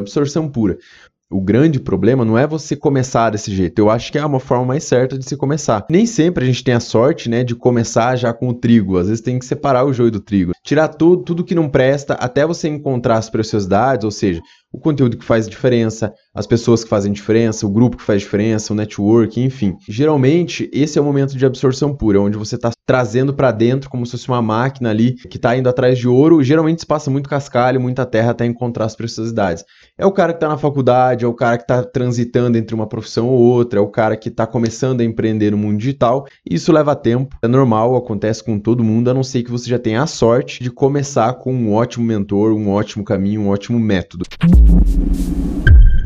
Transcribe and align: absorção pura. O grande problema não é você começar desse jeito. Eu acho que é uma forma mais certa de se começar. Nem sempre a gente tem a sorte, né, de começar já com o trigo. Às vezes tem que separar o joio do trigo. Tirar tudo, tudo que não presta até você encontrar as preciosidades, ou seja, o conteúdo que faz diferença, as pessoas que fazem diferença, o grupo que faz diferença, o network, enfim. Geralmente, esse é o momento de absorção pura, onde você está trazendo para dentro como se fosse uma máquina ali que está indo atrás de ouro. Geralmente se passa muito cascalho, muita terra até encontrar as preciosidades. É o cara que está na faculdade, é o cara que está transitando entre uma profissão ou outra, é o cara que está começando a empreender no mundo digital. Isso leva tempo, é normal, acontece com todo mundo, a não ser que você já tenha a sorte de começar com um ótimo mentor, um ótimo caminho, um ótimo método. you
absorção 0.00 0.48
pura. 0.48 0.78
O 1.30 1.42
grande 1.42 1.78
problema 1.78 2.24
não 2.24 2.38
é 2.38 2.46
você 2.46 2.74
começar 2.74 3.28
desse 3.30 3.54
jeito. 3.54 3.78
Eu 3.78 3.90
acho 3.90 4.10
que 4.10 4.16
é 4.16 4.24
uma 4.24 4.40
forma 4.40 4.64
mais 4.64 4.84
certa 4.84 5.18
de 5.18 5.24
se 5.26 5.36
começar. 5.36 5.84
Nem 5.90 6.06
sempre 6.06 6.42
a 6.42 6.46
gente 6.46 6.64
tem 6.64 6.72
a 6.72 6.80
sorte, 6.80 7.28
né, 7.28 7.44
de 7.44 7.54
começar 7.54 8.16
já 8.16 8.32
com 8.32 8.48
o 8.48 8.54
trigo. 8.54 8.96
Às 8.96 9.08
vezes 9.08 9.20
tem 9.20 9.38
que 9.38 9.44
separar 9.44 9.84
o 9.84 9.92
joio 9.92 10.10
do 10.10 10.20
trigo. 10.20 10.52
Tirar 10.64 10.88
tudo, 10.88 11.22
tudo 11.24 11.44
que 11.44 11.54
não 11.54 11.68
presta 11.68 12.14
até 12.14 12.46
você 12.46 12.68
encontrar 12.68 13.18
as 13.18 13.28
preciosidades, 13.28 14.04
ou 14.04 14.10
seja, 14.10 14.40
o 14.78 14.80
conteúdo 14.80 15.16
que 15.16 15.24
faz 15.24 15.48
diferença, 15.48 16.14
as 16.32 16.46
pessoas 16.46 16.84
que 16.84 16.88
fazem 16.88 17.12
diferença, 17.12 17.66
o 17.66 17.70
grupo 17.70 17.96
que 17.96 18.02
faz 18.02 18.22
diferença, 18.22 18.72
o 18.72 18.76
network, 18.76 19.40
enfim. 19.40 19.76
Geralmente, 19.88 20.70
esse 20.72 20.96
é 20.96 21.02
o 21.02 21.04
momento 21.04 21.36
de 21.36 21.44
absorção 21.44 21.92
pura, 21.94 22.20
onde 22.20 22.38
você 22.38 22.54
está 22.54 22.70
trazendo 22.86 23.34
para 23.34 23.50
dentro 23.50 23.90
como 23.90 24.06
se 24.06 24.12
fosse 24.12 24.28
uma 24.28 24.40
máquina 24.40 24.90
ali 24.90 25.14
que 25.14 25.36
está 25.36 25.56
indo 25.56 25.68
atrás 25.68 25.98
de 25.98 26.06
ouro. 26.06 26.42
Geralmente 26.42 26.80
se 26.80 26.86
passa 26.86 27.10
muito 27.10 27.28
cascalho, 27.28 27.80
muita 27.80 28.06
terra 28.06 28.30
até 28.30 28.46
encontrar 28.46 28.84
as 28.84 28.94
preciosidades. 28.94 29.64
É 29.98 30.06
o 30.06 30.12
cara 30.12 30.32
que 30.32 30.36
está 30.36 30.48
na 30.48 30.56
faculdade, 30.56 31.24
é 31.24 31.28
o 31.28 31.34
cara 31.34 31.56
que 31.56 31.64
está 31.64 31.82
transitando 31.82 32.56
entre 32.56 32.74
uma 32.74 32.86
profissão 32.86 33.26
ou 33.26 33.40
outra, 33.40 33.80
é 33.80 33.82
o 33.82 33.88
cara 33.88 34.16
que 34.16 34.28
está 34.28 34.46
começando 34.46 35.00
a 35.00 35.04
empreender 35.04 35.50
no 35.50 35.58
mundo 35.58 35.76
digital. 35.76 36.24
Isso 36.48 36.72
leva 36.72 36.94
tempo, 36.94 37.36
é 37.42 37.48
normal, 37.48 37.96
acontece 37.96 38.44
com 38.44 38.60
todo 38.60 38.84
mundo, 38.84 39.10
a 39.10 39.14
não 39.14 39.24
ser 39.24 39.42
que 39.42 39.50
você 39.50 39.68
já 39.68 39.78
tenha 39.78 40.02
a 40.02 40.06
sorte 40.06 40.62
de 40.62 40.70
começar 40.70 41.34
com 41.34 41.52
um 41.52 41.74
ótimo 41.74 42.06
mentor, 42.06 42.52
um 42.52 42.70
ótimo 42.70 43.04
caminho, 43.04 43.42
um 43.42 43.48
ótimo 43.48 43.78
método. 43.78 44.24
you 44.68 45.97